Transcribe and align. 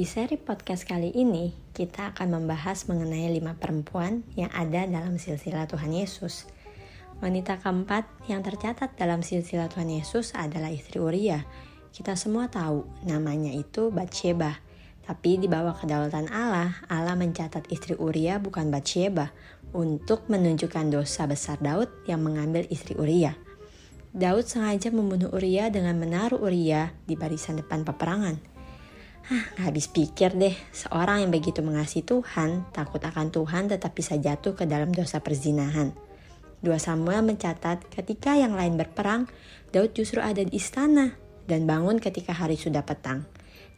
Di 0.00 0.08
seri 0.08 0.40
podcast 0.40 0.88
kali 0.88 1.12
ini, 1.12 1.52
kita 1.76 2.16
akan 2.16 2.40
membahas 2.40 2.88
mengenai 2.88 3.36
lima 3.36 3.60
perempuan 3.60 4.24
yang 4.32 4.48
ada 4.56 4.88
dalam 4.88 5.20
silsilah 5.20 5.68
Tuhan 5.68 5.92
Yesus. 5.92 6.48
Wanita 7.20 7.60
keempat 7.60 8.08
yang 8.24 8.40
tercatat 8.40 8.96
dalam 8.96 9.20
silsilah 9.20 9.68
Tuhan 9.68 9.92
Yesus 9.92 10.32
adalah 10.32 10.72
istri 10.72 11.04
Uria. 11.04 11.44
Kita 11.92 12.16
semua 12.16 12.48
tahu 12.48 12.88
namanya 13.04 13.52
itu 13.52 13.92
Batsheba. 13.92 14.56
Tapi 15.04 15.36
di 15.36 15.52
bawah 15.52 15.76
kedaulatan 15.76 16.32
Allah, 16.32 16.80
Allah 16.88 17.12
mencatat 17.20 17.68
istri 17.68 17.92
Uria 17.92 18.40
bukan 18.40 18.72
Batsheba 18.72 19.28
untuk 19.76 20.32
menunjukkan 20.32 20.96
dosa 20.96 21.28
besar 21.28 21.60
Daud 21.60 21.92
yang 22.08 22.24
mengambil 22.24 22.64
istri 22.72 22.96
Uria. 22.96 23.36
Daud 24.16 24.48
sengaja 24.48 24.88
membunuh 24.88 25.28
Uria 25.36 25.68
dengan 25.68 26.00
menaruh 26.00 26.40
Uria 26.40 26.88
di 27.04 27.20
barisan 27.20 27.60
depan 27.60 27.84
peperangan. 27.84 28.59
Hah, 29.30 29.70
habis 29.70 29.86
pikir 29.86 30.34
deh, 30.34 30.58
seorang 30.74 31.22
yang 31.22 31.30
begitu 31.30 31.62
mengasihi 31.62 32.02
Tuhan, 32.02 32.66
takut 32.74 32.98
akan 32.98 33.30
Tuhan 33.30 33.70
tetap 33.70 33.94
bisa 33.94 34.18
jatuh 34.18 34.58
ke 34.58 34.66
dalam 34.66 34.90
dosa 34.90 35.22
perzinahan. 35.22 35.94
2 36.66 36.74
Samuel 36.82 37.22
mencatat 37.22 37.86
ketika 37.94 38.34
yang 38.34 38.58
lain 38.58 38.74
berperang, 38.74 39.30
Daud 39.70 39.94
justru 39.94 40.18
ada 40.18 40.42
di 40.42 40.58
istana 40.58 41.14
dan 41.46 41.62
bangun 41.62 42.02
ketika 42.02 42.34
hari 42.34 42.58
sudah 42.58 42.82
petang. 42.82 43.22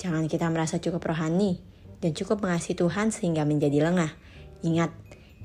Jangan 0.00 0.32
kita 0.32 0.48
merasa 0.48 0.80
cukup 0.80 1.04
rohani 1.12 1.60
dan 2.00 2.16
cukup 2.16 2.40
mengasihi 2.40 2.80
Tuhan 2.80 3.12
sehingga 3.12 3.44
menjadi 3.44 3.84
lengah. 3.84 4.16
Ingat, 4.64 4.96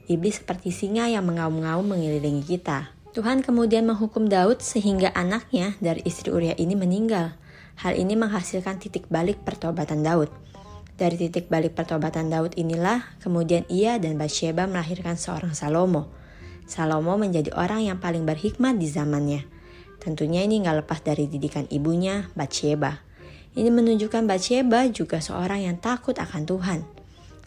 iblis 0.08 0.40
seperti 0.40 0.72
singa 0.72 1.12
yang 1.12 1.28
mengaum-ngaum 1.28 1.84
mengelilingi 1.84 2.48
kita. 2.48 2.96
Tuhan 3.12 3.44
kemudian 3.44 3.84
menghukum 3.84 4.32
Daud 4.32 4.64
sehingga 4.64 5.12
anaknya 5.12 5.76
dari 5.84 6.08
istri 6.08 6.32
Uria 6.32 6.56
ini 6.56 6.80
meninggal. 6.80 7.36
Hal 7.80 7.96
ini 7.96 8.20
menghasilkan 8.20 8.76
titik 8.76 9.08
balik 9.08 9.40
pertobatan 9.48 10.04
Daud. 10.04 10.28
Dari 11.00 11.16
titik 11.16 11.48
balik 11.48 11.80
pertobatan 11.80 12.28
Daud 12.28 12.60
inilah 12.60 13.16
kemudian 13.24 13.64
ia 13.72 13.96
dan 13.96 14.20
Bathsheba 14.20 14.68
melahirkan 14.68 15.16
seorang 15.16 15.56
Salomo. 15.56 16.12
Salomo 16.68 17.16
menjadi 17.16 17.56
orang 17.56 17.88
yang 17.88 18.04
paling 18.04 18.28
berhikmat 18.28 18.76
di 18.76 18.92
zamannya. 18.92 19.48
Tentunya 20.04 20.44
ini 20.44 20.60
nggak 20.60 20.84
lepas 20.84 21.00
dari 21.08 21.32
didikan 21.32 21.72
ibunya, 21.72 22.28
Bathsheba. 22.36 23.00
Ini 23.56 23.72
menunjukkan 23.72 24.28
Bathsheba 24.28 24.84
juga 24.92 25.24
seorang 25.24 25.64
yang 25.64 25.80
takut 25.80 26.20
akan 26.20 26.44
Tuhan. 26.44 26.80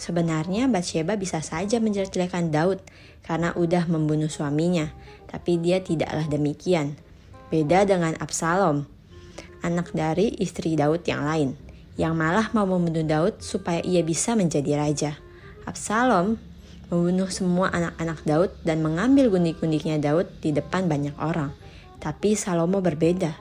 Sebenarnya 0.00 0.64
Bathsheba 0.64 1.20
bisa 1.20 1.44
saja 1.44 1.76
menjelek-jelekan 1.76 2.48
Daud 2.48 2.80
karena 3.20 3.52
udah 3.52 3.84
membunuh 3.84 4.32
suaminya, 4.32 4.96
tapi 5.28 5.60
dia 5.60 5.84
tidaklah 5.84 6.24
demikian. 6.24 6.96
Beda 7.52 7.84
dengan 7.84 8.16
Absalom, 8.16 8.88
anak 9.62 9.94
dari 9.94 10.34
istri 10.42 10.74
Daud 10.74 11.06
yang 11.06 11.24
lain, 11.24 11.50
yang 11.94 12.18
malah 12.18 12.50
mau 12.52 12.66
membunuh 12.66 13.06
Daud 13.06 13.40
supaya 13.40 13.80
ia 13.82 14.02
bisa 14.02 14.34
menjadi 14.34 14.76
raja. 14.76 15.12
Absalom 15.64 16.36
membunuh 16.92 17.30
semua 17.32 17.72
anak-anak 17.72 18.18
Daud 18.28 18.50
dan 18.66 18.84
mengambil 18.84 19.32
gundik-gundiknya 19.32 19.96
Daud 19.96 20.28
di 20.44 20.52
depan 20.52 20.90
banyak 20.90 21.16
orang. 21.16 21.56
Tapi 22.02 22.36
Salomo 22.36 22.84
berbeda. 22.84 23.32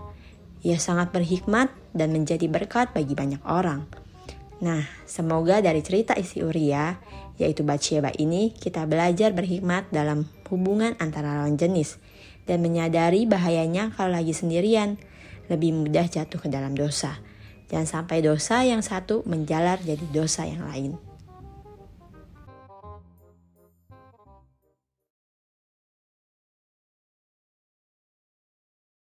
Ia 0.61 0.77
sangat 0.77 1.11
berhikmat 1.11 1.73
dan 1.91 2.13
menjadi 2.15 2.47
berkat 2.47 2.93
bagi 2.95 3.17
banyak 3.17 3.41
orang. 3.43 3.83
Nah, 4.61 4.85
semoga 5.09 5.57
dari 5.57 5.81
cerita 5.81 6.13
isi 6.13 6.45
Uria, 6.45 7.01
yaitu 7.41 7.65
Bathsheba 7.65 8.13
ini, 8.15 8.53
kita 8.53 8.85
belajar 8.85 9.33
berhikmat 9.33 9.89
dalam 9.89 10.29
hubungan 10.53 10.93
antara 11.01 11.41
lawan 11.41 11.57
jenis 11.57 11.97
dan 12.45 12.61
menyadari 12.61 13.25
bahayanya 13.25 13.95
kalau 13.97 14.13
lagi 14.13 14.35
sendirian 14.35 15.01
lebih 15.51 15.75
mudah 15.75 16.07
jatuh 16.07 16.39
ke 16.39 16.47
dalam 16.47 16.71
dosa. 16.71 17.19
Jangan 17.67 18.07
sampai 18.07 18.23
dosa 18.23 18.63
yang 18.63 18.79
satu 18.79 19.27
menjalar 19.27 19.83
jadi 19.83 20.03
dosa 20.15 20.47
yang 20.47 20.63
lain. 20.63 21.10